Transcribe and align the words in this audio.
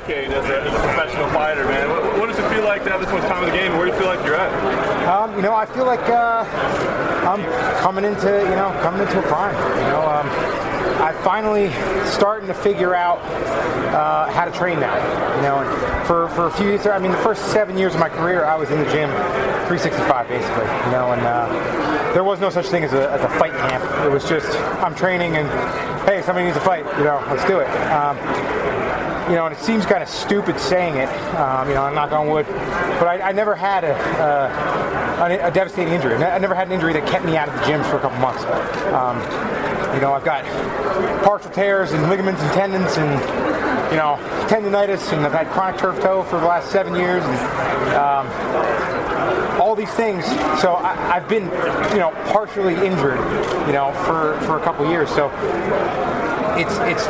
decade 0.00 0.30
as 0.30 0.44
a, 0.44 0.62
as 0.62 0.74
a 0.74 0.78
professional 0.78 1.28
fighter, 1.30 1.64
man. 1.64 1.88
What, 1.88 2.18
what, 2.18 2.26
does 2.26 2.38
it 2.38 2.48
feel 2.52 2.64
like 2.64 2.84
to 2.84 2.90
have 2.90 3.00
this 3.00 3.10
much 3.10 3.22
time 3.22 3.42
in 3.44 3.50
the 3.50 3.56
game? 3.56 3.72
Where 3.72 3.86
do 3.86 3.92
you 3.92 3.98
feel 3.98 4.08
like 4.08 4.24
you're 4.26 4.36
at? 4.36 4.52
Um, 5.08 5.34
you 5.36 5.42
know, 5.42 5.54
I 5.54 5.64
feel 5.64 5.86
like 5.86 6.06
uh, 6.08 6.44
I'm 7.24 7.42
coming 7.80 8.04
into, 8.04 8.28
you 8.28 8.56
know, 8.56 8.76
coming 8.82 9.00
into 9.00 9.18
a 9.18 9.22
prime. 9.22 9.54
You 9.54 9.88
know, 9.88 10.02
um, 10.02 10.28
I 11.00 11.12
finally 11.24 11.70
starting 12.10 12.46
to 12.48 12.54
figure 12.54 12.94
out 12.94 13.18
uh, 13.94 14.30
how 14.32 14.44
to 14.44 14.52
train 14.52 14.80
now. 14.80 14.96
You 15.36 15.42
know, 15.42 15.58
and 15.60 16.06
for, 16.06 16.28
for 16.30 16.46
a 16.46 16.50
few 16.50 16.66
years, 16.66 16.86
I 16.86 16.98
mean, 16.98 17.12
the 17.12 17.24
first 17.24 17.52
seven 17.52 17.78
years 17.78 17.94
of 17.94 18.00
my 18.00 18.10
career, 18.10 18.44
I 18.44 18.56
was 18.56 18.70
in 18.70 18.78
the 18.78 18.90
gym 18.90 19.08
365 19.68 20.28
basically. 20.28 20.64
You 20.64 20.92
know, 20.92 21.12
and 21.12 21.22
uh, 21.22 22.12
there 22.12 22.24
was 22.24 22.38
no 22.38 22.50
such 22.50 22.66
thing 22.66 22.84
as 22.84 22.92
a, 22.92 23.10
as 23.12 23.22
a 23.22 23.28
fight 23.38 23.52
camp. 23.52 23.84
It 24.04 24.10
was 24.10 24.28
just 24.28 24.48
I'm 24.82 24.94
training 24.94 25.36
and 25.36 25.48
hey, 26.06 26.20
somebody 26.22 26.46
needs 26.46 26.58
a 26.58 26.60
fight. 26.60 26.84
You 26.98 27.04
know, 27.04 27.24
let's 27.30 27.46
do 27.46 27.60
it. 27.60 27.68
Um, 27.90 28.16
you 29.28 29.34
know, 29.34 29.46
and 29.46 29.56
it 29.56 29.60
seems 29.60 29.84
kind 29.84 30.02
of 30.02 30.08
stupid 30.08 30.58
saying 30.60 30.94
it, 30.96 31.08
um, 31.34 31.68
you 31.68 31.74
know, 31.74 31.82
I'm 31.82 31.94
knock 31.94 32.12
on 32.12 32.28
wood, 32.28 32.46
but 32.46 33.08
I, 33.08 33.20
I 33.20 33.32
never 33.32 33.56
had 33.56 33.82
a, 33.82 33.92
a, 33.92 35.48
a, 35.48 35.50
devastating 35.50 35.92
injury. 35.92 36.14
I 36.14 36.38
never 36.38 36.54
had 36.54 36.68
an 36.68 36.72
injury 36.72 36.92
that 36.92 37.08
kept 37.08 37.24
me 37.24 37.36
out 37.36 37.48
of 37.48 37.54
the 37.54 37.66
gym 37.66 37.82
for 37.84 37.96
a 37.96 38.00
couple 38.00 38.18
months. 38.18 38.44
Um, 38.94 39.18
you 39.94 40.00
know, 40.00 40.12
I've 40.12 40.24
got 40.24 40.44
partial 41.24 41.50
tears 41.50 41.90
and 41.92 42.08
ligaments 42.08 42.40
and 42.40 42.52
tendons 42.52 42.96
and, 42.98 43.10
you 43.90 43.96
know, 43.96 44.16
tendonitis, 44.48 45.12
and 45.12 45.26
I've 45.26 45.32
had 45.32 45.48
chronic 45.48 45.80
turf 45.80 46.00
toe 46.00 46.22
for 46.24 46.38
the 46.38 46.46
last 46.46 46.70
seven 46.70 46.94
years. 46.94 47.24
And, 47.24 47.94
um, 47.96 48.96
all 49.60 49.74
these 49.74 49.92
things. 49.94 50.24
So 50.60 50.76
I, 50.76 50.94
have 51.18 51.28
been, 51.28 51.44
you 51.90 51.98
know, 51.98 52.12
partially 52.26 52.74
injured, 52.74 53.18
you 53.66 53.72
know, 53.72 53.90
for, 54.04 54.38
for 54.46 54.58
a 54.58 54.62
couple 54.62 54.88
years. 54.88 55.08
So 55.10 55.30
it's 56.56 56.78
it's 56.78 57.06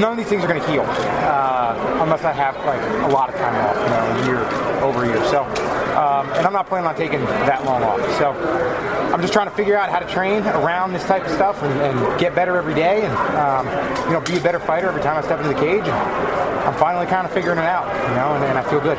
none 0.00 0.12
of 0.12 0.16
these 0.16 0.26
things 0.26 0.44
are 0.44 0.48
going 0.48 0.60
to 0.60 0.70
heal 0.70 0.84
uh, 0.84 2.00
unless 2.02 2.24
I 2.24 2.32
have 2.32 2.56
like 2.64 2.80
a 3.04 3.12
lot 3.12 3.28
of 3.28 3.34
time 3.36 3.54
off, 3.54 3.76
you 3.76 3.90
know, 3.90 4.26
year 4.26 4.82
over 4.82 5.06
year. 5.06 5.22
So, 5.30 5.42
um, 5.94 6.28
and 6.34 6.46
I'm 6.46 6.52
not 6.52 6.66
planning 6.66 6.86
on 6.86 6.96
taking 6.96 7.20
that 7.20 7.64
long 7.64 7.82
off. 7.82 8.00
So, 8.18 8.32
I'm 9.14 9.20
just 9.20 9.32
trying 9.32 9.48
to 9.48 9.54
figure 9.54 9.76
out 9.76 9.90
how 9.90 10.00
to 10.00 10.08
train 10.08 10.42
around 10.42 10.92
this 10.92 11.04
type 11.04 11.24
of 11.24 11.30
stuff 11.30 11.62
and, 11.62 11.72
and 11.80 12.20
get 12.20 12.34
better 12.34 12.56
every 12.56 12.74
day, 12.74 13.02
and 13.04 13.14
um, 13.38 13.66
you 14.06 14.12
know, 14.12 14.20
be 14.20 14.36
a 14.36 14.40
better 14.40 14.58
fighter 14.58 14.88
every 14.88 15.02
time 15.02 15.16
I 15.16 15.22
step 15.22 15.38
into 15.38 15.50
the 15.50 15.60
cage. 15.60 15.86
And 15.86 16.66
I'm 16.66 16.74
finally 16.74 17.06
kind 17.06 17.26
of 17.26 17.32
figuring 17.32 17.58
it 17.58 17.64
out, 17.64 17.86
you 18.10 18.16
know, 18.16 18.34
and, 18.34 18.44
and 18.44 18.58
I 18.58 18.68
feel 18.68 18.80
good 18.80 18.98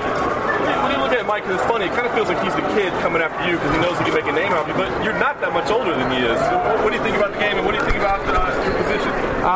when 0.85 0.93
you 0.93 1.01
look 1.01 1.13
at 1.13 1.25
Mike, 1.25 1.43
it's 1.47 1.63
funny. 1.65 1.85
It 1.85 1.93
kind 1.93 2.05
of 2.05 2.13
feels 2.13 2.29
like 2.29 2.41
he's 2.45 2.53
the 2.53 2.65
kid 2.77 2.93
coming 3.01 3.21
after 3.21 3.41
you 3.49 3.57
because 3.57 3.73
he 3.73 3.81
knows 3.81 3.97
he 3.97 4.05
can 4.05 4.13
make 4.13 4.29
a 4.29 4.35
name 4.35 4.53
out 4.53 4.63
of 4.63 4.67
you. 4.69 4.77
But 4.77 4.89
you're 5.03 5.17
not 5.17 5.41
that 5.41 5.53
much 5.53 5.69
older 5.73 5.97
than 5.97 6.09
he 6.13 6.21
is. 6.21 6.37
What 6.85 6.93
do 6.93 6.95
you 6.97 7.03
think 7.03 7.17
about 7.17 7.33
the 7.33 7.41
game, 7.41 7.57
and 7.57 7.65
what 7.65 7.73
do 7.73 7.81
you 7.81 7.87
think 7.89 7.97
about? 7.97 8.14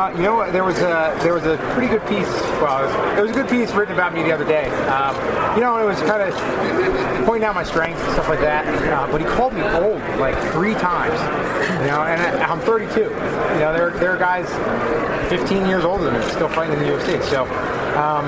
Uh, 0.00 0.10
you 0.16 0.22
know? 0.22 0.50
There 0.50 0.64
was 0.64 0.78
a 0.78 1.14
there 1.20 1.34
was 1.34 1.44
a 1.44 1.58
pretty 1.74 1.88
good 1.88 2.00
piece. 2.08 2.32
Well, 2.56 2.88
there 3.14 3.22
was 3.22 3.32
a 3.32 3.34
good 3.34 3.50
piece 3.50 3.70
written 3.72 3.92
about 3.92 4.14
me 4.14 4.22
the 4.22 4.32
other 4.32 4.46
day. 4.46 4.70
Um, 4.88 5.14
you 5.54 5.60
know, 5.60 5.76
it 5.76 5.84
was 5.84 6.00
kind 6.00 6.22
of 6.22 7.26
pointing 7.26 7.44
out 7.44 7.54
my 7.54 7.64
strengths 7.64 8.00
and 8.04 8.12
stuff 8.12 8.28
like 8.30 8.40
that. 8.40 8.64
Uh, 8.90 9.12
but 9.12 9.20
he 9.20 9.26
called 9.26 9.52
me 9.52 9.60
old 9.60 10.00
like 10.18 10.36
three 10.52 10.72
times. 10.72 11.20
You 11.84 11.88
know, 11.88 12.02
and 12.04 12.18
I, 12.18 12.50
am 12.50 12.60
32. 12.60 13.00
You 13.00 13.08
know, 13.08 13.74
there 13.74 13.90
there 13.90 14.12
are 14.12 14.16
guys 14.16 14.48
15 15.28 15.66
years 15.66 15.84
older 15.84 16.04
than 16.04 16.18
me 16.18 16.26
still 16.30 16.48
fighting 16.48 16.78
in 16.78 16.80
the 16.80 16.92
UFC. 16.96 17.22
So. 17.24 17.44
Um, 17.90 18.24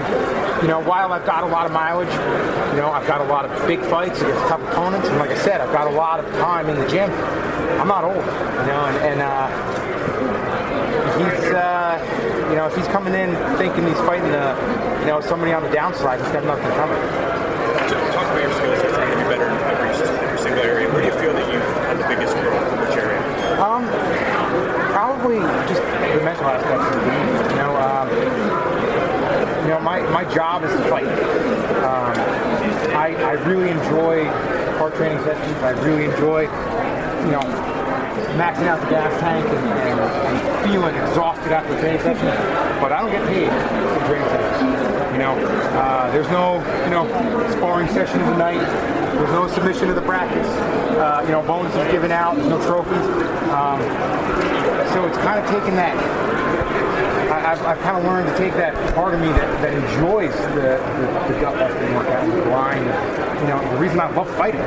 you 0.60 0.68
know, 0.68 0.80
while 0.80 1.12
I've 1.12 1.24
got 1.24 1.44
a 1.44 1.46
lot 1.46 1.66
of 1.66 1.72
mileage, 1.72 2.12
you 2.72 2.76
know, 2.76 2.90
I've 2.92 3.06
got 3.06 3.20
a 3.20 3.24
lot 3.24 3.46
of 3.46 3.66
big 3.66 3.80
fights 3.80 4.20
against 4.20 4.42
tough 4.46 4.60
opponents, 4.60 5.08
and 5.08 5.16
like 5.18 5.30
I 5.30 5.38
said, 5.38 5.60
I've 5.60 5.72
got 5.72 5.86
a 5.86 5.90
lot 5.90 6.20
of 6.20 6.30
time 6.34 6.68
in 6.68 6.78
the 6.78 6.86
gym. 6.88 7.10
I'm 7.80 7.88
not 7.88 8.04
old, 8.04 8.16
you 8.16 8.66
know, 8.70 8.84
and, 8.86 8.96
and 8.98 9.20
uh, 9.22 9.91
he's, 11.18 11.50
uh, 11.52 11.98
you 12.50 12.56
know, 12.56 12.66
if 12.66 12.76
he's 12.76 12.88
coming 12.88 13.14
in 13.14 13.34
thinking 13.58 13.86
he's 13.86 14.00
fighting, 14.08 14.30
uh, 14.30 14.56
you 15.00 15.06
know, 15.06 15.20
somebody 15.20 15.52
on 15.52 15.62
the 15.62 15.70
downside, 15.70 16.20
he's 16.20 16.32
got 16.32 16.44
nothing 16.44 16.70
coming. 16.78 16.98
Talk 18.12 18.26
about 18.28 18.42
your 18.42 18.52
skills 18.52 18.80
trying 18.94 19.10
to 19.10 19.16
be 19.16 19.24
better 19.24 19.48
in 19.48 19.56
every, 19.68 19.90
every 20.24 20.38
single 20.38 20.62
area. 20.62 20.88
Where 20.90 21.02
do 21.02 21.08
you 21.08 21.16
feel 21.20 21.32
that 21.32 21.46
you've 21.52 21.62
had 21.84 21.98
the 21.98 22.08
biggest 22.08 22.34
growth 22.36 22.72
in 22.72 22.80
which 22.80 22.96
area? 22.96 23.20
Um, 23.60 23.84
probably 24.92 25.38
just 25.68 25.82
the 25.82 26.22
mental 26.24 26.46
aspects 26.46 26.86
of 26.86 26.94
the 27.00 27.06
game. 27.08 27.28
You 27.50 27.56
know, 27.56 27.76
um, 27.76 28.08
you 29.62 29.68
know, 29.68 29.80
my, 29.80 30.00
my 30.10 30.24
job 30.34 30.64
is 30.64 30.72
to 30.72 30.82
fight. 30.88 31.06
Um, 31.82 32.12
I, 32.96 33.14
I 33.16 33.32
really 33.48 33.70
enjoy 33.70 34.26
hard 34.78 34.94
training 34.94 35.22
sessions. 35.24 35.56
I 35.62 35.70
really 35.84 36.04
enjoy, 36.06 36.42
you 36.42 37.32
know, 37.32 37.71
maxing 38.36 38.66
out 38.66 38.80
the 38.80 38.88
gas 38.88 39.12
tank 39.20 39.44
and, 39.44 39.66
and, 39.88 40.00
and 40.00 40.70
feeling 40.70 40.94
exhausted 40.96 41.52
after 41.52 41.78
training 41.80 42.00
session. 42.00 42.26
But 42.80 42.92
I 42.92 43.00
don't 43.00 43.10
get 43.10 43.26
paid 43.28 43.48
for 43.48 44.06
training 44.06 44.28
sessions. 44.28 45.12
You 45.12 45.18
know, 45.18 45.34
uh, 45.76 46.10
there's 46.10 46.28
no, 46.28 46.56
you 46.84 46.90
know, 46.90 47.04
sparring 47.52 47.88
session 47.88 48.20
of 48.20 48.26
the 48.28 48.38
night. 48.38 48.60
There's 49.12 49.32
no 49.32 49.48
submission 49.48 49.90
of 49.90 49.96
the 49.96 50.02
practice. 50.02 50.48
Uh, 50.96 51.22
you 51.24 51.32
know, 51.32 51.42
bonuses 51.42 51.92
given 51.92 52.10
out. 52.10 52.36
There's 52.36 52.48
no 52.48 52.60
trophies. 52.64 53.06
Um, 53.52 53.80
so 54.92 55.06
it's 55.06 55.18
kind 55.18 55.38
of 55.38 55.48
taken 55.50 55.74
that 55.76 55.96
I, 57.32 57.40
have 57.40 57.62
I've 57.62 57.80
kind 57.80 57.96
of 57.96 58.04
learned 58.04 58.28
to 58.28 58.36
take 58.36 58.52
that 58.54 58.74
part 58.94 59.14
of 59.14 59.20
me 59.20 59.28
that, 59.28 59.62
that 59.62 59.72
enjoys 59.72 60.36
the, 60.54 60.76
the, 60.76 61.32
the 61.32 61.40
gut 61.40 61.54
busting 61.56 61.94
workout, 61.94 62.26
the 62.26 62.42
grind, 62.42 62.84
you 63.40 63.48
know, 63.48 63.58
the 63.72 63.80
reason 63.80 64.00
I 64.00 64.10
love 64.10 64.28
fighting, 64.36 64.60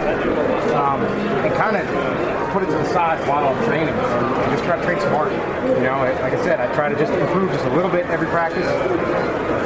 um, 0.73 1.01
and 1.45 1.53
kind 1.53 1.77
of 1.77 2.34
put 2.55 2.63
it 2.63 2.71
to 2.71 2.79
the 2.79 2.93
side 2.95 3.19
while 3.27 3.51
I'm 3.51 3.65
training 3.67 3.91
and 3.91 4.51
just 4.55 4.63
try 4.63 4.79
to 4.79 4.83
train 4.87 4.95
smart. 5.11 5.29
You 5.75 5.83
know, 5.83 6.07
like 6.23 6.31
I 6.31 6.39
said, 6.39 6.61
I 6.63 6.71
try 6.73 6.87
to 6.87 6.95
just 6.95 7.11
improve 7.11 7.51
just 7.51 7.65
a 7.65 7.73
little 7.75 7.91
bit 7.91 8.05
every 8.07 8.27
practice, 8.31 8.63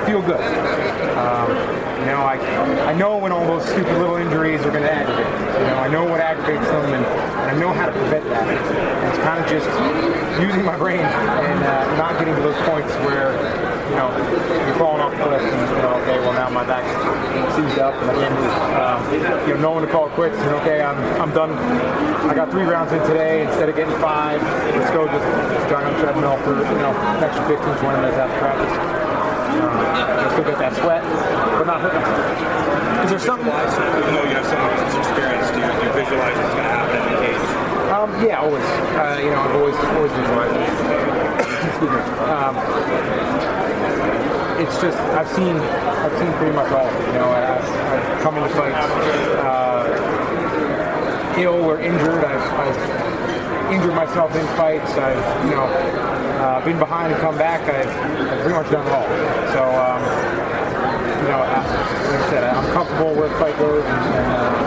feel 0.10 0.26
good. 0.26 0.42
Um, 1.14 1.54
you 2.02 2.10
know, 2.10 2.26
I, 2.26 2.42
I 2.90 2.94
know 2.98 3.18
when 3.22 3.32
all 3.32 3.46
those 3.46 3.62
stupid 3.70 3.94
little 4.02 4.16
injuries 4.16 4.66
are 4.66 4.74
going 4.74 4.82
to 4.82 4.92
aggravate. 4.92 5.22
You 5.22 5.70
know, 5.70 5.86
I 5.86 5.88
know 5.88 6.04
what 6.04 6.20
aggravates 6.20 6.66
them, 6.66 6.98
and, 6.98 7.06
and 7.06 7.48
I 7.54 7.56
know 7.62 7.70
how 7.70 7.86
to 7.86 7.92
prevent 7.92 8.26
that. 8.26 8.50
And 8.50 9.06
it's 9.14 9.22
kind 9.22 9.38
of 9.38 9.46
just 9.46 9.70
using 10.42 10.66
my 10.66 10.76
brain 10.76 11.06
and 11.06 11.62
uh, 11.62 11.94
not 11.94 12.18
getting 12.18 12.34
to 12.34 12.42
those 12.42 12.58
points 12.66 12.90
where, 13.06 13.38
you 13.94 13.98
know, 14.02 14.10
you're 14.66 14.82
falling 14.82 15.06
off 15.06 15.14
the 15.14 15.22
cliff 15.30 15.46
and, 15.46 15.78
you 15.78 15.82
know, 15.86 15.94
okay, 16.02 16.18
well, 16.26 16.34
now 16.34 16.50
my 16.50 16.66
back's 16.66 16.90
seized 17.60 17.80
up 17.80 17.94
and 17.96 18.10
again, 18.16 18.36
um, 18.80 19.00
you 19.48 19.54
know, 19.56 19.60
knowing 19.60 19.86
to 19.86 19.92
call 19.92 20.08
quits 20.16 20.38
and, 20.38 20.56
okay, 20.64 20.82
I'm, 20.82 20.98
I'm 21.20 21.32
done. 21.34 21.52
I 22.30 22.34
got 22.34 22.52
three 22.52 22.64
rounds 22.64 22.92
in 22.94 23.02
today 23.08 23.44
instead 23.44 23.68
of 23.68 23.76
getting 23.76 23.96
five. 24.00 24.42
Let's 24.76 24.92
go 24.92 25.08
just, 25.08 25.26
just 25.26 25.70
jog 25.70 25.84
on 25.84 25.94
the 25.94 26.00
treadmill 26.00 26.38
for, 26.48 26.56
you 26.56 26.80
know, 26.80 26.96
an 26.96 27.24
extra 27.24 27.44
15, 27.48 27.60
20 27.60 28.00
minutes 28.00 28.16
after 28.16 28.40
practice. 28.40 28.72
Um, 29.60 29.76
I 29.76 30.32
still 30.32 30.48
get 30.48 30.60
that 30.60 30.74
sweat, 30.80 31.04
but 31.60 31.68
not 31.68 31.82
hurt 31.84 31.94
myself. 32.00 33.04
Is 33.04 33.10
there 33.12 33.20
something? 33.20 33.48
Even 33.52 34.12
though 34.16 34.24
you 34.24 34.36
have 34.40 34.48
so 34.48 34.56
much 34.56 34.96
experience, 35.04 35.52
do 35.52 35.60
you, 35.60 35.68
do 35.68 35.84
you 35.84 35.94
visualize 36.00 36.36
what's 36.40 36.56
going 36.56 36.64
to 36.64 36.76
happen 36.80 36.96
in 36.96 37.12
the 37.12 37.20
cage? 37.28 37.44
Um, 37.92 38.10
yeah, 38.24 38.40
always. 38.40 38.64
Uh, 38.96 39.20
you 39.20 39.32
know, 39.36 39.42
I've 39.44 39.56
always 39.60 39.76
always 40.00 40.14
visualized 40.16 40.56
it. 40.56 40.64
Excuse 41.76 41.92
me. 41.92 42.00
Um, 42.30 42.56
it's 44.60 44.76
just 44.82 44.98
I've 45.16 45.28
seen 45.30 45.56
I've 45.56 46.12
seen 46.20 46.32
pretty 46.34 46.54
much 46.56 46.72
all. 46.72 46.92
You 47.08 47.14
know, 47.14 47.32
I've, 47.32 47.64
I've 47.64 48.22
come 48.22 48.38
into 48.38 48.50
fights 48.50 48.76
uh, 49.40 49.88
ill 51.38 51.64
or 51.64 51.80
injured. 51.80 52.24
I've, 52.26 52.44
I've 52.60 53.72
injured 53.72 53.96
myself 53.96 54.36
in 54.36 54.46
fights. 54.58 54.92
I've 54.98 55.46
you 55.46 55.56
know 55.56 55.64
uh, 55.64 56.64
been 56.66 56.78
behind 56.78 57.14
and 57.14 57.22
come 57.22 57.38
back. 57.38 57.62
I've, 57.62 57.88
I've 57.88 58.40
pretty 58.42 58.56
much 58.56 58.70
done 58.70 58.86
it 58.86 58.92
all. 58.92 59.08
So 59.56 59.64
um, 59.64 60.04
you 61.24 61.30
know, 61.32 61.40
I, 61.40 61.64
like 62.12 62.20
I 62.20 62.30
said, 62.30 62.44
I'm 62.44 62.74
comfortable 62.74 63.16
the 63.16 63.30
fight 63.40 63.58
goes, 63.58 63.84
and, 63.84 64.16
and 64.16 64.32
uh, 64.32 64.59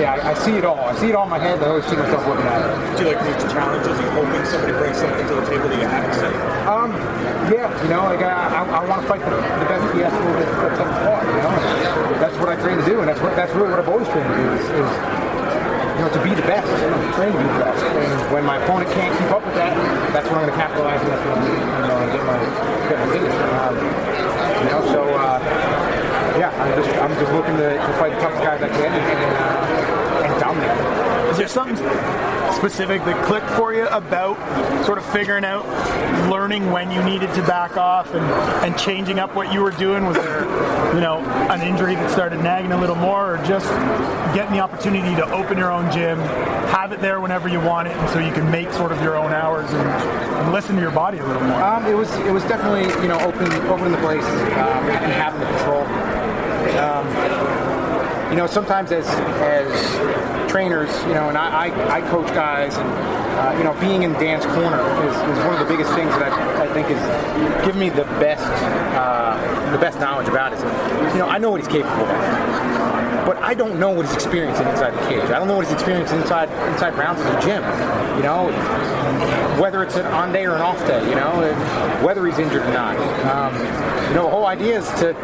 yeah, 0.00 0.16
I, 0.16 0.32
I, 0.32 0.34
see 0.34 0.56
it 0.56 0.64
all. 0.64 0.80
I 0.80 0.96
see 0.96 1.12
it 1.12 1.14
all 1.14 1.24
in 1.24 1.30
my 1.30 1.38
head. 1.38 1.60
I 1.60 1.68
always 1.68 1.84
see 1.84 1.96
myself 1.96 2.24
looking 2.24 2.48
at 2.48 2.64
it. 2.64 2.72
Do 2.96 3.04
you 3.04 3.12
like 3.12 3.20
these 3.20 3.52
challenges? 3.52 3.92
Are 3.92 4.00
you 4.00 4.12
hoping 4.16 4.44
somebody 4.48 4.72
brings 4.72 4.96
something 4.96 5.26
to 5.28 5.34
the 5.36 5.46
table 5.46 5.68
that 5.68 5.76
you 5.76 5.88
haven't 5.88 6.16
seen? 6.16 6.40
Um, 6.64 6.90
yeah, 7.52 7.68
you 7.84 7.90
know, 7.92 8.08
like 8.08 8.24
I, 8.24 8.32
I, 8.32 8.60
I 8.64 8.80
want 8.88 9.04
to 9.04 9.08
fight 9.08 9.20
the, 9.20 9.36
the 9.36 9.68
best 9.68 9.84
fiasco 9.92 10.24
that's 10.40 10.80
ever 10.80 10.96
fought. 11.04 11.24
You 11.28 11.42
know, 11.44 11.52
and 11.52 12.16
that's 12.16 12.36
what 12.40 12.48
I 12.48 12.56
train 12.64 12.80
to 12.80 12.86
do, 12.88 13.04
and 13.04 13.08
that's 13.08 13.20
what 13.20 13.36
that's 13.36 13.52
really 13.52 13.68
what 13.68 13.80
I've 13.80 13.92
always 13.92 14.08
trained 14.08 14.24
to 14.24 14.36
do 14.40 14.46
is, 14.56 14.64
is 14.72 14.90
you 16.00 16.02
know, 16.08 16.10
to 16.16 16.22
be 16.24 16.32
the 16.32 16.46
best, 16.48 16.68
train 17.20 17.32
to 17.32 17.38
be 17.38 17.44
the 17.44 17.60
best. 17.60 17.84
And 17.84 18.32
when 18.32 18.44
my 18.48 18.56
opponent 18.56 18.88
can't 18.96 19.12
keep 19.20 19.28
up 19.28 19.44
with 19.44 19.56
that, 19.60 19.76
that's 20.16 20.24
when 20.32 20.40
I'm 20.40 20.48
going 20.48 20.56
to 20.56 20.60
capitalize 20.64 21.00
and 21.04 21.12
that's 21.12 21.24
when 21.28 21.36
I'm 21.36 21.84
going 21.92 22.08
to 22.08 22.14
get 22.16 22.24
my 22.24 22.38
get 22.88 22.96
my 23.04 23.08
finish. 23.12 23.36
Um, 23.52 23.76
you 24.64 24.68
know, 24.72 24.80
so 24.96 25.00
uh, 25.12 25.79
yeah, 26.38 26.50
I'm 26.62 26.82
just 26.82 26.96
I'm 26.98 27.14
just 27.18 27.32
looking 27.32 27.56
to, 27.56 27.74
to 27.74 27.92
fight 27.98 28.14
the 28.14 28.20
toughest 28.20 28.42
guys 28.42 28.62
I 28.62 28.68
can 28.68 28.92
and, 28.92 29.04
and, 29.04 29.32
uh, 29.36 30.24
and 30.24 30.40
dominate. 30.40 31.30
Is 31.32 31.38
there 31.38 31.48
something? 31.48 31.76
specific 32.60 33.02
that 33.04 33.24
clicked 33.26 33.48
for 33.50 33.72
you 33.72 33.86
about 33.88 34.36
sort 34.84 34.98
of 34.98 35.04
figuring 35.06 35.44
out, 35.44 35.64
learning 36.30 36.70
when 36.70 36.90
you 36.90 37.02
needed 37.02 37.32
to 37.34 37.42
back 37.46 37.76
off 37.76 38.12
and, 38.12 38.24
and 38.64 38.78
changing 38.78 39.18
up 39.18 39.34
what 39.34 39.52
you 39.52 39.60
were 39.60 39.70
doing? 39.70 40.04
Was 40.04 40.16
there, 40.16 40.44
you 40.94 41.00
know, 41.00 41.18
an 41.50 41.60
injury 41.62 41.94
that 41.94 42.10
started 42.10 42.40
nagging 42.40 42.72
a 42.72 42.80
little 42.80 42.96
more, 42.96 43.34
or 43.34 43.36
just 43.46 43.66
getting 44.34 44.52
the 44.52 44.60
opportunity 44.60 45.14
to 45.16 45.24
open 45.32 45.58
your 45.58 45.72
own 45.72 45.90
gym, 45.90 46.18
have 46.68 46.92
it 46.92 47.00
there 47.00 47.20
whenever 47.20 47.48
you 47.48 47.60
want 47.60 47.88
it, 47.88 47.96
and 47.96 48.10
so 48.10 48.18
you 48.18 48.32
can 48.32 48.50
make 48.50 48.70
sort 48.72 48.92
of 48.92 49.02
your 49.02 49.16
own 49.16 49.32
hours 49.32 49.70
and, 49.70 49.88
and 49.88 50.52
listen 50.52 50.74
to 50.74 50.82
your 50.82 50.90
body 50.90 51.18
a 51.18 51.26
little 51.26 51.42
more? 51.42 51.62
Um, 51.62 51.86
it 51.86 51.94
was 51.94 52.12
it 52.16 52.32
was 52.32 52.42
definitely 52.44 52.84
you 53.02 53.08
know 53.08 53.18
opening 53.20 53.52
opening 53.68 53.92
the 53.92 53.98
place 53.98 54.24
um, 54.24 54.84
and 54.90 55.12
having 55.12 55.40
the 55.40 55.46
control. 55.46 56.09
You 58.30 58.36
know, 58.36 58.46
sometimes 58.46 58.92
as 58.92 59.06
as 59.42 60.50
trainers, 60.50 60.90
you 61.02 61.14
know, 61.14 61.28
and 61.28 61.36
I, 61.36 61.66
I, 61.66 61.98
I 61.98 62.00
coach 62.10 62.28
guys, 62.28 62.76
and 62.76 62.88
uh, 62.88 63.58
you 63.58 63.64
know, 63.64 63.74
being 63.80 64.04
in 64.04 64.12
Dan's 64.14 64.46
corner 64.46 64.80
is, 65.04 65.16
is 65.16 65.44
one 65.44 65.54
of 65.54 65.58
the 65.58 65.66
biggest 65.66 65.92
things 65.94 66.10
that 66.10 66.32
I, 66.32 66.64
I 66.64 66.72
think 66.72 66.90
is 66.90 67.66
giving 67.66 67.80
me 67.80 67.88
the 67.88 68.04
best 68.22 68.46
uh, 68.94 69.72
the 69.72 69.78
best 69.78 69.98
knowledge 69.98 70.28
about 70.28 70.52
it. 70.52 70.60
You 71.12 71.18
know, 71.18 71.26
I 71.26 71.38
know 71.38 71.50
what 71.50 71.60
he's 71.60 71.68
capable 71.68 72.06
of 72.06 72.69
but 73.30 73.40
I 73.44 73.54
don't 73.54 73.78
know 73.78 73.90
what 73.90 74.06
he's 74.06 74.14
experiencing 74.16 74.66
inside 74.66 74.90
the 74.90 75.08
cage. 75.08 75.22
I 75.30 75.38
don't 75.38 75.46
know 75.46 75.56
what 75.56 75.64
he's 75.64 75.72
experiencing 75.72 76.20
inside 76.20 76.48
inside 76.72 76.98
rounds 76.98 77.20
in 77.20 77.26
the 77.28 77.40
gym. 77.40 77.62
You 78.16 78.24
know, 78.24 78.50
whether 79.60 79.84
it's 79.84 79.94
an 79.94 80.04
on 80.06 80.32
day 80.32 80.46
or 80.46 80.56
an 80.56 80.62
off 80.62 80.80
day. 80.88 81.08
You 81.08 81.14
know, 81.14 81.54
whether 82.04 82.26
he's 82.26 82.40
injured 82.40 82.62
or 82.62 82.72
not. 82.72 82.96
Um, 83.30 83.54
you 84.08 84.16
know, 84.16 84.24
the 84.24 84.30
whole 84.30 84.46
idea 84.46 84.80
is 84.80 84.88
to 84.98 85.14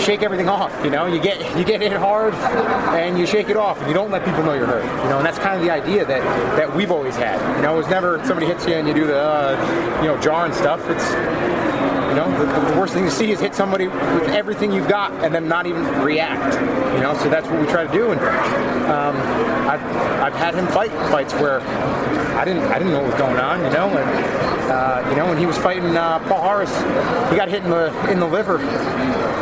shake 0.00 0.22
everything 0.22 0.48
off. 0.48 0.72
You 0.84 0.90
know, 0.90 1.06
you 1.06 1.20
get 1.20 1.58
you 1.58 1.64
get 1.64 1.80
hit 1.80 1.92
hard 1.94 2.32
and 2.94 3.18
you 3.18 3.26
shake 3.26 3.48
it 3.48 3.56
off, 3.56 3.78
and 3.80 3.88
you 3.88 3.94
don't 3.94 4.12
let 4.12 4.24
people 4.24 4.44
know 4.44 4.54
you're 4.54 4.66
hurt. 4.66 4.84
You 5.02 5.10
know, 5.10 5.16
and 5.16 5.26
that's 5.26 5.40
kind 5.40 5.56
of 5.56 5.62
the 5.62 5.72
idea 5.72 6.04
that 6.04 6.22
that 6.56 6.76
we've 6.76 6.92
always 6.92 7.16
had. 7.16 7.40
You 7.56 7.62
know, 7.62 7.74
it 7.74 7.78
was 7.78 7.88
never 7.88 8.24
somebody 8.24 8.46
hits 8.46 8.68
you 8.68 8.74
and 8.74 8.86
you 8.86 8.94
do 8.94 9.08
the 9.08 9.20
uh, 9.20 10.00
you 10.00 10.06
know 10.06 10.20
jarring 10.20 10.52
stuff. 10.52 10.88
It's 10.88 11.10
you 12.10 12.16
know, 12.16 12.28
the, 12.38 12.72
the, 12.72 12.80
worst 12.80 12.92
thing 12.92 13.04
to 13.04 13.10
see 13.10 13.30
is 13.30 13.38
hit 13.38 13.54
somebody 13.54 13.86
with 13.86 14.28
everything 14.30 14.72
you've 14.72 14.88
got 14.88 15.12
and 15.24 15.32
then 15.32 15.46
not 15.46 15.66
even 15.66 15.84
react. 16.02 16.54
You 16.94 17.00
know, 17.00 17.14
so 17.14 17.30
that's 17.30 17.46
what 17.46 17.60
we 17.60 17.66
try 17.68 17.86
to 17.86 17.92
do. 17.92 18.10
And 18.10 18.20
um, 18.90 19.16
I've, 19.68 19.82
I've 20.20 20.34
had 20.34 20.56
him 20.56 20.66
fight 20.66 20.90
fights 21.10 21.32
where 21.34 21.60
I 22.36 22.44
didn't 22.44 22.64
I 22.64 22.78
didn't 22.78 22.92
know 22.94 23.00
what 23.02 23.12
was 23.12 23.20
going 23.20 23.38
on. 23.38 23.60
You 23.60 23.70
know, 23.70 23.88
and 23.96 24.70
uh, 24.70 25.06
you 25.08 25.16
know 25.16 25.26
when 25.26 25.38
he 25.38 25.46
was 25.46 25.56
fighting 25.56 25.96
uh, 25.96 26.18
Paul 26.28 26.42
Harris, 26.42 26.76
he 27.30 27.36
got 27.36 27.48
hit 27.48 27.62
in 27.62 27.70
the 27.70 28.10
in 28.10 28.18
the 28.18 28.26
liver. 28.26 28.58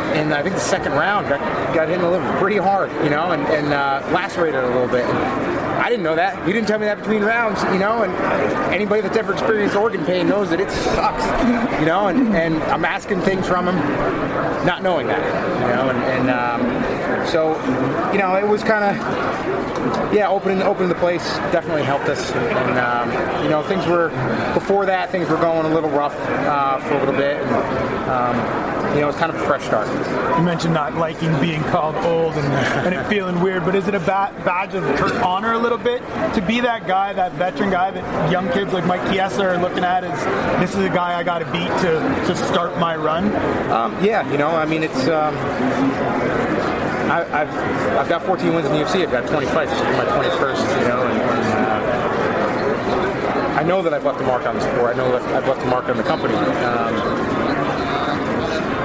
And 0.09 0.33
I 0.33 0.43
think 0.43 0.55
the 0.55 0.61
second 0.61 0.93
round 0.93 1.29
got, 1.29 1.39
got 1.73 1.87
hit 1.87 1.95
in 1.95 2.01
the 2.01 2.09
liver 2.09 2.37
pretty 2.39 2.57
hard, 2.57 2.91
you 3.03 3.09
know, 3.09 3.31
and, 3.31 3.43
and 3.43 3.73
uh, 3.73 4.01
lacerated 4.11 4.63
a 4.63 4.67
little 4.67 4.87
bit. 4.87 5.05
I 5.89 5.93
didn't 5.93 6.03
know 6.03 6.17
that. 6.17 6.45
You 6.45 6.53
didn't 6.53 6.67
tell 6.67 6.77
me 6.77 6.85
that 6.85 6.99
between 6.99 7.23
rounds, 7.23 7.63
you 7.73 7.79
know, 7.79 8.03
and 8.03 8.13
anybody 8.71 9.01
that's 9.01 9.17
ever 9.17 9.33
experienced 9.33 9.75
organ 9.75 10.05
pain 10.05 10.29
knows 10.29 10.51
that 10.51 10.59
it 10.59 10.69
sucks, 10.69 11.25
you 11.79 11.87
know, 11.87 12.09
and, 12.09 12.35
and 12.35 12.61
I'm 12.65 12.85
asking 12.85 13.21
things 13.21 13.47
from 13.47 13.67
him, 13.67 13.75
not 14.67 14.83
knowing 14.83 15.07
that, 15.07 15.17
you 15.17 15.73
know, 15.73 15.89
and, 15.89 15.97
and 15.97 16.29
um, 16.29 16.61
so, 17.27 17.55
you 18.11 18.19
know, 18.19 18.35
it 18.35 18.47
was 18.47 18.63
kind 18.63 18.83
of, 18.83 20.13
yeah, 20.13 20.27
opening 20.27 20.61
opening 20.61 20.89
the 20.89 20.95
place 20.95 21.23
definitely 21.51 21.83
helped 21.83 22.09
us, 22.09 22.31
and 22.31 22.77
um, 22.79 23.43
you 23.43 23.49
know, 23.49 23.63
things 23.63 23.85
were 23.87 24.09
before 24.53 24.85
that, 24.85 25.11
things 25.11 25.29
were 25.29 25.37
going 25.37 25.65
a 25.65 25.73
little 25.73 25.89
rough 25.89 26.15
uh, 26.17 26.79
for 26.79 26.95
a 26.95 26.99
little 26.99 27.15
bit, 27.15 27.37
and, 27.37 28.09
um, 28.09 28.69
you 28.95 29.01
know, 29.01 29.09
it's 29.09 29.17
kind 29.17 29.31
of 29.31 29.39
a 29.39 29.45
fresh 29.45 29.63
start. 29.65 29.87
You 30.37 30.43
mentioned 30.43 30.73
not 30.73 30.95
liking 30.95 31.39
being 31.39 31.61
called 31.65 31.95
old 31.97 32.33
and, 32.33 32.47
and 32.85 32.95
it 32.95 33.05
feeling 33.09 33.39
weird, 33.39 33.63
but 33.63 33.75
is 33.75 33.87
it 33.87 33.93
a 33.93 33.99
ba- 33.99 34.33
badge 34.43 34.73
of 34.73 34.83
honor 35.21 35.53
a 35.53 35.57
little 35.57 35.77
bit 35.77 36.01
to 36.33 36.43
be 36.45 36.59
that 36.61 36.87
guy, 36.87 37.13
that 37.13 37.33
veteran 37.33 37.69
guy 37.69 37.91
that 37.91 38.31
young 38.31 38.49
kids 38.51 38.73
like 38.73 38.85
Mike 38.85 39.01
Chiesa 39.11 39.43
are 39.43 39.57
looking 39.57 39.83
at 39.83 40.03
as 40.03 40.59
this 40.59 40.71
is 40.75 40.85
a 40.85 40.89
guy 40.89 41.19
I 41.19 41.23
got 41.23 41.39
to 41.39 41.45
beat 41.51 41.69
to, 41.81 41.99
to 42.27 42.35
start 42.35 42.77
my 42.79 42.95
run? 42.95 43.25
Um, 43.71 44.03
yeah, 44.03 44.29
you 44.31 44.37
know, 44.37 44.49
I 44.49 44.65
mean, 44.65 44.83
it's. 44.83 45.07
Um, 45.07 45.35
I, 47.09 47.43
have 47.43 47.97
I've 47.97 48.09
got 48.09 48.23
14 48.23 48.53
wins 48.53 48.67
in 48.67 48.73
the 48.73 48.79
UFC. 48.79 49.01
I've 49.01 49.11
got 49.11 49.27
20 49.27 49.47
fights. 49.47 49.71
This 49.71 49.81
is 49.81 49.97
my 49.97 50.05
21st, 50.05 50.81
you 50.81 50.87
know, 50.87 51.07
and, 51.07 51.21
and 51.21 51.55
uh, 51.55 53.59
I 53.59 53.63
know 53.63 53.81
that 53.81 53.93
I've 53.93 54.05
left 54.05 54.21
a 54.21 54.23
mark 54.23 54.45
on 54.45 54.55
the 54.55 54.61
sport. 54.61 54.93
I 54.93 54.97
know 54.97 55.11
that 55.11 55.21
I've 55.33 55.47
left 55.47 55.63
a 55.63 55.65
mark 55.65 55.89
on 55.89 55.97
the 55.97 56.03
company. 56.03 56.35
Um, 56.35 57.38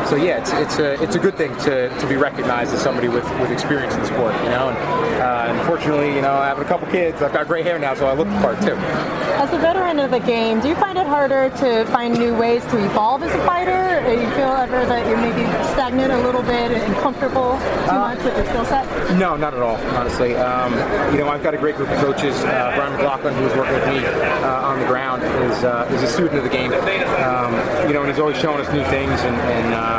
so 0.09 0.17
yeah, 0.17 0.39
it's 0.39 0.53
it's 0.53 0.79
a 0.79 1.03
it's 1.03 1.17
a 1.17 1.19
good 1.19 1.37
thing 1.37 1.56
to, 1.59 1.89
to 1.99 2.06
be 2.06 2.17
recognized 2.17 2.75
as 2.75 2.83
somebody 2.83 3.09
with, 3.09 3.25
with 3.41 3.51
experience 3.51 3.95
in 3.95 4.01
the 4.01 4.06
sport, 4.06 4.35
you 4.43 4.51
know. 4.51 4.69
And 4.69 5.23
uh, 5.23 5.61
unfortunately, 5.61 6.15
you 6.15 6.23
know, 6.23 6.35
having 6.41 6.65
a 6.65 6.69
couple 6.69 6.87
kids, 6.89 7.23
I've 7.23 7.33
got 7.33 7.47
gray 7.49 7.62
hair 7.62 7.79
now, 7.79 7.95
so 7.95 8.06
I 8.06 8.15
look 8.15 8.29
the 8.29 8.35
part 8.41 8.61
too. 8.61 8.75
As 8.75 9.53
a 9.53 9.59
veteran 9.59 9.99
of 10.01 10.11
the 10.11 10.21
game, 10.21 10.61
do 10.61 10.69
you 10.69 10.75
find 10.77 10.99
it 10.99 11.06
harder 11.06 11.51
to 11.59 11.85
find 11.87 12.15
new 12.15 12.35
ways 12.37 12.65
to 12.67 12.85
evolve 12.85 13.23
as 13.23 13.33
a 13.35 13.45
fighter? 13.47 14.03
Do 14.05 14.12
you 14.12 14.31
feel 14.33 14.53
ever 14.53 14.85
that 14.87 15.06
you're 15.09 15.17
maybe 15.17 15.43
stagnant 15.73 16.12
a 16.12 16.19
little 16.19 16.43
bit 16.43 16.71
and 16.71 16.95
comfortable 16.97 17.59
too 17.59 17.91
uh, 17.91 18.15
much 18.15 18.25
with 18.25 18.37
your 18.37 18.47
skill 18.47 18.65
set? 18.65 19.19
No, 19.19 19.37
not 19.37 19.55
at 19.55 19.61
all, 19.61 19.77
honestly. 19.97 20.35
Um, 20.37 20.73
you 21.12 21.19
know, 21.19 21.29
I've 21.29 21.43
got 21.43 21.55
a 21.55 21.59
great 21.59 21.77
group 21.77 21.89
of 21.89 21.99
coaches. 21.99 22.37
Uh, 22.45 22.73
Brian 22.77 22.93
McLaughlin, 22.93 23.35
who's 23.35 23.55
working 23.55 23.75
with 23.75 23.89
me 23.89 24.06
uh, 24.06 24.69
on 24.69 24.81
the 24.81 24.87
ground, 24.87 25.23
is, 25.23 25.65
uh, 25.65 25.89
is 25.93 26.03
a 26.03 26.09
student 26.09 26.37
of 26.37 26.45
the 26.45 26.51
game. 26.51 26.73
Um, 26.73 27.53
you 27.87 27.95
know, 27.95 28.03
and 28.03 28.11
he's 28.11 28.19
always 28.19 28.39
showing 28.39 28.61
us 28.61 28.73
new 28.73 28.85
things 28.85 29.21
and, 29.21 29.37
and 29.37 29.75
uh, 29.75 29.94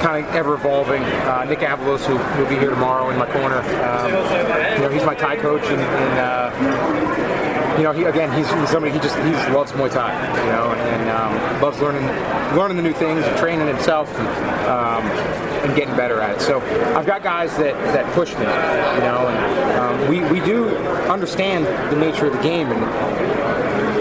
kind 0.00 0.24
of 0.24 0.34
ever 0.34 0.54
evolving. 0.54 1.02
Uh, 1.02 1.44
Nick 1.44 1.60
Avalos, 1.60 2.04
who 2.04 2.16
will 2.40 2.48
be 2.48 2.56
here 2.56 2.70
tomorrow 2.70 3.10
in 3.10 3.18
my 3.18 3.26
corner, 3.26 3.58
um, 3.82 4.10
you 4.76 4.82
know, 4.82 4.90
he's 4.90 5.04
my 5.04 5.14
Thai 5.14 5.36
coach, 5.36 5.64
and, 5.64 5.80
and 5.80 6.12
you 7.76 7.84
know, 7.84 7.92
he 7.92 8.04
again, 8.04 8.30
he's, 8.36 8.50
he's, 8.52 8.68
somebody 8.70 8.92
he 8.92 9.00
just 9.00 9.16
he 9.18 9.30
just 9.30 9.50
loves 9.50 9.72
Muay 9.72 9.90
Thai, 9.90 10.12
you 10.40 10.52
know, 10.52 10.72
and 10.72 11.10
um, 11.10 11.62
loves 11.62 11.80
learning 11.80 12.04
learning 12.56 12.76
the 12.76 12.82
new 12.82 12.92
things, 12.92 13.24
and 13.24 13.36
training 13.38 13.66
himself, 13.66 14.08
and, 14.18 14.28
um, 14.68 15.02
and, 15.64 15.74
getting 15.74 15.96
better 15.96 16.20
at 16.20 16.36
it. 16.36 16.40
So 16.40 16.60
I've 16.94 17.06
got 17.06 17.22
guys 17.22 17.56
that, 17.56 17.74
that 17.94 18.04
push 18.14 18.30
me, 18.34 18.40
you 18.40 19.02
know, 19.02 19.26
and 19.26 19.78
um, 19.80 20.08
we 20.08 20.20
we 20.30 20.44
do 20.44 20.68
understand 21.08 21.66
the 21.92 21.98
nature 21.98 22.26
of 22.26 22.34
the 22.34 22.42
game, 22.42 22.70
and 22.70 23.31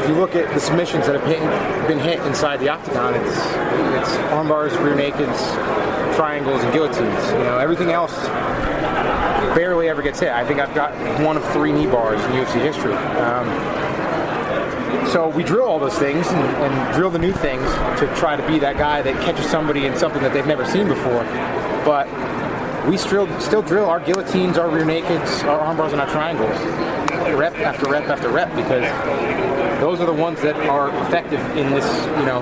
if 0.01 0.09
you 0.09 0.15
look 0.15 0.35
at 0.35 0.51
the 0.53 0.59
submissions 0.59 1.05
that 1.05 1.19
have 1.19 1.25
been, 1.25 1.87
been 1.87 1.99
hit 1.99 2.19
inside 2.25 2.59
the 2.59 2.69
octagon, 2.69 3.13
it's 3.13 3.37
it's 4.01 4.17
arm 4.31 4.47
bars, 4.47 4.75
rear 4.77 4.95
nakeds, 4.95 6.15
triangles, 6.15 6.63
and 6.63 6.73
guillotines. 6.73 7.31
You 7.31 7.43
know, 7.43 7.59
everything 7.59 7.91
else 7.91 8.15
barely 9.55 9.89
ever 9.89 10.01
gets 10.01 10.19
hit. 10.19 10.29
I 10.29 10.45
think 10.45 10.59
I've 10.59 10.73
got 10.73 10.93
one 11.23 11.37
of 11.37 11.45
three 11.51 11.71
knee 11.71 11.85
bars 11.85 12.19
in 12.25 12.31
UFC 12.31 12.59
history. 12.61 12.93
Um, 12.93 13.47
so 15.07 15.27
we 15.29 15.43
drill 15.43 15.65
all 15.65 15.77
those 15.77 15.97
things 15.97 16.27
and, 16.27 16.39
and, 16.39 16.95
drill 16.95 17.09
the 17.09 17.19
new 17.19 17.33
things 17.33 17.63
to 17.99 18.11
try 18.15 18.35
to 18.35 18.47
be 18.47 18.59
that 18.59 18.77
guy 18.77 19.01
that 19.01 19.21
catches 19.23 19.45
somebody 19.45 19.85
in 19.85 19.97
something 19.97 20.21
that 20.21 20.33
they've 20.33 20.47
never 20.47 20.65
seen 20.65 20.87
before. 20.87 21.23
But 21.85 22.07
we 22.87 22.97
still 22.97 23.27
still 23.39 23.61
drill 23.61 23.85
our 23.85 23.99
guillotines, 23.99 24.57
our 24.57 24.69
rear 24.69 24.85
nakeds, 24.85 25.43
our 25.43 25.59
arm 25.59 25.77
bars, 25.77 25.91
and 25.91 26.01
our 26.01 26.09
triangles, 26.09 26.57
rep 27.35 27.53
after 27.55 27.89
rep 27.89 28.07
after 28.09 28.29
rep, 28.29 28.49
because 28.55 28.83
those 29.79 29.99
are 29.99 30.05
the 30.05 30.13
ones 30.13 30.41
that 30.41 30.55
are 30.67 30.89
effective 31.07 31.39
in 31.57 31.71
this, 31.71 31.85
you 32.19 32.25
know, 32.25 32.39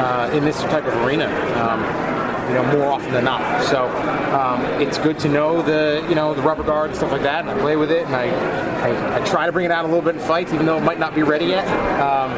uh, 0.00 0.30
in 0.32 0.44
this 0.44 0.60
type 0.62 0.84
of 0.84 0.94
arena. 1.04 1.26
Um, 1.60 2.10
you 2.50 2.56
know, 2.56 2.64
more 2.76 2.90
often 2.90 3.12
than 3.12 3.24
not. 3.24 3.62
So 3.62 3.86
um, 4.34 4.64
it's 4.82 4.98
good 4.98 5.20
to 5.20 5.28
know 5.28 5.62
the, 5.62 6.04
you 6.08 6.16
know, 6.16 6.34
the 6.34 6.42
rubber 6.42 6.64
guard 6.64 6.90
and 6.90 6.96
stuff 6.96 7.12
like 7.12 7.22
that. 7.22 7.42
And 7.42 7.50
I 7.50 7.56
play 7.60 7.76
with 7.76 7.92
it, 7.92 8.06
and 8.06 8.16
I, 8.16 8.26
I, 8.26 9.22
I, 9.22 9.24
try 9.24 9.46
to 9.46 9.52
bring 9.52 9.66
it 9.66 9.70
out 9.70 9.84
a 9.84 9.88
little 9.88 10.02
bit 10.02 10.16
in 10.16 10.20
fights, 10.20 10.52
even 10.52 10.66
though 10.66 10.76
it 10.76 10.82
might 10.82 10.98
not 10.98 11.14
be 11.14 11.22
ready 11.22 11.46
yet. 11.46 11.64
Um, 12.00 12.34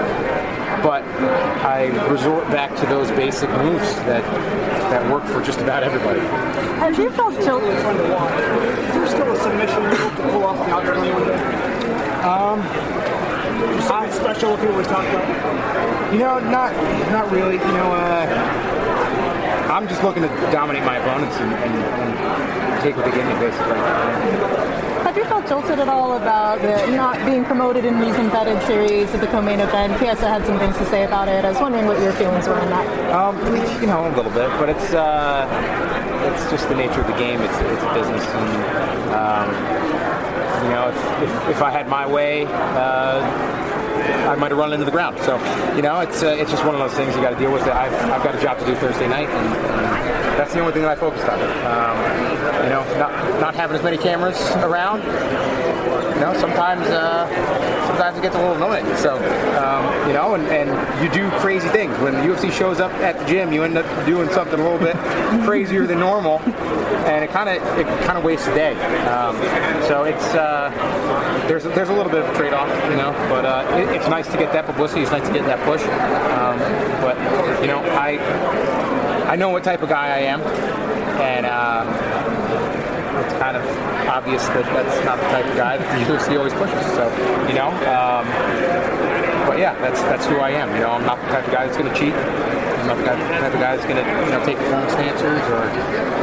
but 0.82 1.02
I 1.64 1.86
resort 2.08 2.46
back 2.48 2.76
to 2.80 2.86
those 2.86 3.10
basic 3.12 3.48
moves 3.50 3.94
that 4.04 4.22
that 4.92 5.10
work 5.10 5.24
for 5.24 5.40
just 5.42 5.58
about 5.60 5.82
everybody. 5.82 6.20
Have 6.84 6.98
you 6.98 7.08
felt 7.12 7.32
tilted? 7.40 7.72
Is 7.72 7.82
there 8.92 9.06
still 9.08 9.32
a 9.32 9.36
submission 9.40 9.82
you 9.88 9.96
to 9.96 10.22
pull 10.28 10.44
off 10.44 10.60
the 10.60 10.68
octagon? 10.68 11.00
Um, 12.28 12.60
something 13.88 14.12
special 14.12 14.50
looking 14.50 14.68
what 14.68 14.76
we 14.76 14.84
talked 14.84 15.08
about? 15.08 16.12
You 16.12 16.18
know, 16.18 16.38
not 16.40 16.76
not 17.10 17.32
really. 17.32 17.56
You 17.56 17.72
know, 17.72 17.88
uh, 17.88 19.72
I'm 19.72 19.88
just 19.88 20.04
looking 20.04 20.24
to 20.24 20.28
dominate 20.52 20.84
my 20.84 20.98
opponents 20.98 21.36
and, 21.36 21.54
and, 21.54 21.72
and 21.72 22.82
take 22.82 22.94
what 22.94 23.06
they 23.06 23.12
give 23.16 23.24
me, 23.24 23.32
basically. 23.40 24.81
Have 25.02 25.16
you 25.16 25.24
felt 25.24 25.48
jolted 25.48 25.80
at 25.80 25.88
all 25.88 26.16
about 26.16 26.62
not 26.90 27.16
being 27.26 27.44
promoted 27.44 27.84
in 27.84 27.98
these 28.00 28.14
embedded 28.14 28.62
series 28.66 29.12
at 29.12 29.20
the 29.20 29.26
co-main 29.26 29.58
event? 29.58 29.98
Chiesa 29.98 30.28
had 30.28 30.46
some 30.46 30.58
things 30.60 30.76
to 30.78 30.86
say 30.86 31.02
about 31.04 31.26
it. 31.26 31.44
I 31.44 31.50
was 31.50 31.60
wondering 31.60 31.86
what 31.86 32.00
your 32.00 32.12
feelings 32.12 32.46
were 32.46 32.54
on 32.54 32.70
that. 32.70 32.86
Um, 33.12 33.36
you 33.80 33.88
know, 33.88 34.06
a 34.06 34.14
little 34.14 34.30
bit, 34.30 34.48
but 34.60 34.68
it's 34.68 34.94
uh, 34.94 35.46
it's 36.32 36.48
just 36.50 36.68
the 36.68 36.76
nature 36.76 37.00
of 37.00 37.08
the 37.08 37.18
game. 37.18 37.40
It's 37.42 37.58
it's 37.58 37.82
a 37.82 37.94
business, 37.94 38.24
and 38.24 38.52
um, 39.12 39.48
you 40.64 40.70
know, 40.70 40.88
if, 40.88 41.22
if, 41.22 41.56
if 41.56 41.62
I 41.62 41.70
had 41.70 41.88
my 41.88 42.06
way. 42.06 42.46
Uh, 42.46 43.58
I 44.02 44.34
might 44.36 44.50
have 44.50 44.58
run 44.58 44.72
into 44.72 44.84
the 44.84 44.90
ground. 44.90 45.18
So, 45.20 45.36
you 45.76 45.82
know, 45.82 46.00
it's 46.00 46.22
uh, 46.22 46.28
it's 46.28 46.50
just 46.50 46.64
one 46.64 46.74
of 46.74 46.80
those 46.80 46.94
things 46.94 47.14
you 47.14 47.22
got 47.22 47.30
to 47.30 47.38
deal 47.38 47.52
with. 47.52 47.62
I've, 47.62 47.92
I've 48.10 48.22
got 48.22 48.34
a 48.34 48.40
job 48.40 48.58
to 48.58 48.64
do 48.64 48.74
Thursday 48.76 49.06
night, 49.06 49.28
and, 49.28 49.46
and 49.46 49.86
that's 50.42 50.54
the 50.54 50.60
only 50.60 50.72
thing 50.72 50.82
that 50.82 50.90
I 50.90 50.96
focused 50.96 51.28
on. 51.28 51.38
Um, 51.38 52.64
you 52.64 52.70
know, 52.70 52.82
not 52.98 53.12
not 53.40 53.54
having 53.54 53.76
as 53.76 53.82
many 53.84 53.96
cameras 53.96 54.40
around 54.56 55.02
you 56.14 56.20
know, 56.20 56.38
sometimes 56.38 56.86
uh, 56.86 57.26
sometimes 57.86 58.18
it 58.18 58.22
gets 58.22 58.36
a 58.36 58.38
little 58.38 58.54
annoying. 58.54 58.84
So, 58.96 59.16
um, 59.58 60.06
you 60.06 60.14
know, 60.14 60.34
and, 60.34 60.46
and 60.48 60.70
you 61.02 61.10
do 61.10 61.28
crazy 61.38 61.68
things. 61.68 61.96
When 61.98 62.14
the 62.14 62.20
UFC 62.20 62.52
shows 62.52 62.80
up 62.80 62.92
at 62.94 63.18
the 63.18 63.24
gym, 63.24 63.52
you 63.52 63.64
end 63.64 63.76
up 63.76 64.06
doing 64.06 64.28
something 64.30 64.58
a 64.58 64.62
little 64.62 64.78
bit 64.78 64.96
crazier 65.44 65.86
than 65.86 65.98
normal, 65.98 66.38
and 67.06 67.24
it 67.24 67.30
kind 67.30 67.48
of 67.48 67.78
it 67.78 67.86
kind 68.04 68.18
of 68.18 68.24
wastes 68.24 68.46
the 68.46 68.54
day. 68.54 68.74
Um, 69.06 69.36
so 69.88 70.04
it's 70.04 70.34
uh, 70.34 70.70
there's 71.48 71.64
there's 71.64 71.88
a 71.88 71.94
little 71.94 72.12
bit 72.12 72.22
of 72.22 72.30
a 72.30 72.36
trade-off, 72.36 72.68
you 72.90 72.96
know, 72.96 73.12
but 73.28 73.44
uh, 73.44 73.66
it, 73.76 73.88
it's 73.96 74.08
nice 74.08 74.30
to 74.30 74.36
get 74.36 74.52
that 74.52 74.66
publicity. 74.66 75.02
It's 75.02 75.10
nice 75.10 75.26
to 75.26 75.32
get 75.32 75.44
that 75.46 75.64
push. 75.64 75.82
Um, 75.82 76.58
but 77.02 77.16
you 77.60 77.66
know, 77.66 77.80
I 77.98 78.16
I 79.32 79.36
know 79.36 79.48
what 79.48 79.64
type 79.64 79.80
of 79.80 79.88
guy 79.88 80.08
I 80.12 80.18
am, 80.28 80.42
and. 80.42 81.46
Uh, 81.46 81.88
it's 83.12 83.36
kind 83.40 83.56
of 83.56 83.64
obvious 84.08 84.44
that 84.48 84.64
that's 84.72 85.04
not 85.04 85.16
the 85.16 85.28
type 85.32 85.46
of 85.46 85.56
guy 85.56 85.76
that 85.76 85.88
the 85.88 86.04
UFC 86.04 86.36
always 86.36 86.52
pushes. 86.52 86.84
So, 86.96 87.08
you 87.48 87.54
know, 87.54 87.68
um, 87.92 88.24
but 89.46 89.60
yeah, 89.60 89.72
that's 89.80 90.00
that's 90.02 90.26
who 90.26 90.36
I 90.36 90.50
am. 90.50 90.72
You 90.74 90.80
know, 90.80 90.92
I'm 90.92 91.04
not 91.04 91.20
the 91.20 91.28
type 91.28 91.46
of 91.46 91.52
guy 91.52 91.64
that's 91.64 91.76
going 91.76 91.92
to 91.92 91.96
cheat. 91.96 92.12
I'm 92.12 92.88
not 92.88 92.96
the 92.96 93.04
type 93.04 93.54
of 93.54 93.60
guy 93.60 93.76
that's 93.76 93.88
going 93.88 94.00
to 94.00 94.04
you 94.04 94.32
know 94.32 94.44
take 94.44 94.56
performance 94.58 94.92
enhancers 94.96 95.44
or 95.48 95.64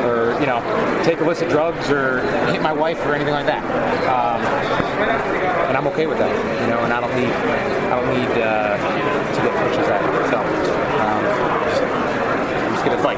or 0.05 0.39
you 0.41 0.45
know 0.45 0.61
take 1.05 1.17
illicit 1.17 1.49
drugs 1.49 1.89
or 1.89 2.21
hit 2.51 2.61
my 2.61 2.73
wife 2.73 2.99
or 3.05 3.15
anything 3.15 3.33
like 3.33 3.45
that. 3.45 3.63
Um, 4.05 4.41
and 5.69 5.77
I'm 5.77 5.87
okay 5.93 6.05
with 6.05 6.17
that. 6.17 6.33
You 6.61 6.69
know, 6.73 6.81
and 6.85 6.93
I 6.93 6.99
don't 7.01 7.15
need 7.17 7.33
I 7.89 8.01
don't 8.01 8.09
need 8.13 8.33
uh, 8.37 8.77
to 8.77 9.39
get 9.41 9.53
pushes 9.65 9.87
at 9.89 10.01
it. 10.05 10.29
So. 10.29 10.37
Um, 11.01 11.39
just 12.79 12.85
going 12.85 12.97
to 12.97 13.03
fight. 13.03 13.17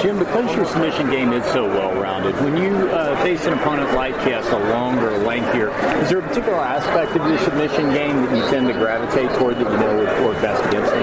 Jim, 0.00 0.18
because 0.18 0.54
your 0.56 0.64
submission 0.64 1.10
game 1.10 1.32
is 1.34 1.44
so 1.52 1.68
well-rounded, 1.68 2.34
when 2.36 2.56
you 2.56 2.88
uh, 2.88 3.20
face 3.22 3.44
an 3.44 3.52
opponent 3.52 3.92
like 3.92 4.18
Kiss, 4.24 4.48
a 4.48 4.58
longer, 4.70 5.18
lengthier, 5.18 5.68
is 6.00 6.08
there 6.08 6.20
a 6.20 6.22
particular 6.22 6.58
aspect 6.58 7.14
of 7.14 7.28
your 7.28 7.38
submission 7.40 7.92
game 7.92 8.24
that 8.24 8.34
you 8.34 8.50
tend 8.50 8.66
to 8.66 8.72
gravitate 8.72 9.28
toward 9.38 9.56
that 9.56 9.70
you 9.70 9.76
know 9.76 9.96
would 9.98 10.08
work 10.24 10.40
best 10.40 10.64
against 10.68 10.90
him? 10.94 11.02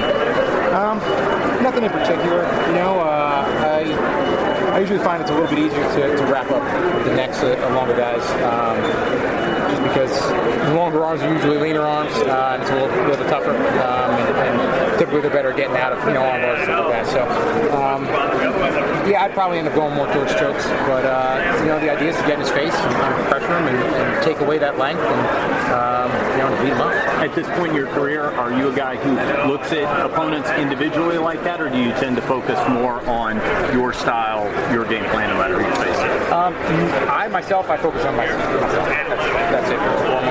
Um, 0.74 0.98
nothing 1.62 1.84
in 1.84 1.92
particular. 1.92 2.42
You 2.68 2.74
know, 2.74 3.00
uh, 3.00 3.46
I, 3.46 4.74
I 4.74 4.80
usually 4.80 5.04
find 5.04 5.22
it's 5.22 5.30
a 5.30 5.34
little 5.36 5.50
bit 5.50 5.60
easier 5.60 5.84
to, 5.84 6.18
to 6.18 6.26
wrap 6.26 6.50
up 6.50 6.64
the 7.06 7.14
necks 7.14 7.44
of 7.44 7.60
longer 7.74 7.96
guys. 7.96 8.26
Um, 8.42 9.39
just 9.70 9.84
because 9.84 10.30
the 10.68 10.74
longer 10.76 11.06
arms 11.06 11.22
are 11.22 11.34
usually 11.34 11.58
leaner 11.58 11.82
arms, 11.82 12.12
uh, 12.28 12.54
and 12.54 12.64
it's 12.64 12.72
a 12.72 12.76
little, 12.76 12.90
little 13.06 13.18
bit 13.18 13.30
tougher. 13.30 13.52
Um, 13.52 14.12
and, 14.18 14.38
and, 14.38 14.90
typically 15.00 15.22
they're 15.22 15.32
better 15.32 15.54
getting 15.54 15.78
out 15.78 15.94
of 15.94 16.06
you 16.06 16.14
know 16.14 16.22
arm 16.22 16.42
bars 16.42 16.62
stuff 16.64 16.86
like 16.86 16.92
that. 16.92 17.08
So 17.08 17.24
um, 17.80 18.04
yeah, 19.10 19.24
I'd 19.24 19.34
probably 19.34 19.58
end 19.58 19.68
up 19.70 19.74
going 19.74 19.96
more 19.96 20.12
towards 20.12 20.36
chokes, 20.36 20.66
but 20.86 21.06
uh, 21.06 21.56
you 21.60 21.68
know 21.68 21.80
the 21.80 21.90
idea 21.90 22.10
is 22.10 22.18
to 22.18 22.24
get 22.24 22.34
in 22.34 22.42
his 22.42 22.52
face 22.52 22.76
and, 22.76 22.94
and 22.94 23.28
pressure 23.28 23.48
him 23.48 23.68
and, 23.68 23.78
and, 23.96 24.24
take 24.24 24.42
away 24.42 24.58
that 24.58 24.78
length 24.78 25.00
and 25.00 25.22
um, 25.72 26.12
you 26.36 26.44
know 26.44 26.50
beat 26.62 26.74
him 26.74 26.82
up. 26.82 26.92
At 27.24 27.34
this 27.34 27.48
point 27.58 27.72
in 27.72 27.76
your 27.76 27.88
career, 27.88 28.24
are 28.24 28.52
you 28.52 28.70
a 28.70 28.76
guy 28.76 28.98
who 28.98 29.16
looks 29.50 29.72
at 29.72 30.06
opponents 30.06 30.50
individually 30.52 31.18
like 31.18 31.44
that, 31.44 31.62
or 31.62 31.70
do 31.70 31.78
you 31.78 31.92
tend 31.94 32.18
to 32.18 32.22
focus 32.22 32.60
more 32.68 33.02
on 33.08 33.38
your 33.74 33.94
style, 33.94 34.44
your 34.74 34.84
game 34.86 35.06
plan, 35.12 35.30
you 35.32 35.76
face? 35.76 35.79
Um, 36.32 36.54
I 37.10 37.28
myself, 37.28 37.70
I 37.70 37.78
focus 37.78 38.06
on 38.06 38.16
myself. 38.16 38.40
That's, 38.40 39.12
that's 39.52 39.72
it 39.72 40.29